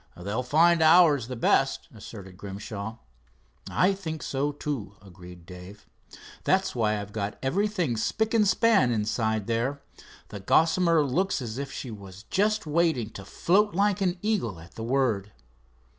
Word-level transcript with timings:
"They'll 0.17 0.41
find 0.41 0.81
ours 0.81 1.27
the 1.27 1.35
best," 1.35 1.87
asserted 1.93 2.35
Grimshaw. 2.35 2.97
"I 3.69 3.93
think 3.93 4.23
that, 4.25 4.59
too," 4.59 4.95
agreed 4.99 5.45
Dave. 5.45 5.85
"That's 6.43 6.73
why 6.73 6.99
I've 6.99 7.13
got 7.13 7.37
everything 7.43 7.95
spick 7.97 8.33
and 8.33 8.47
span 8.47 8.91
inside 8.91 9.45
there. 9.45 9.83
The 10.29 10.39
Gossamer 10.39 11.03
looks 11.03 11.39
as 11.39 11.59
if 11.59 11.71
she 11.71 11.91
was 11.91 12.23
just 12.31 12.65
waiting 12.65 13.11
to 13.11 13.23
float 13.23 13.75
like 13.75 14.01
an 14.01 14.17
eagle 14.23 14.59
at 14.59 14.73
the 14.73 14.83
word." 14.83 15.33